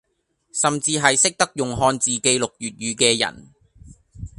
[0.51, 3.53] 甚至係識得用漢字記錄粵語嘅人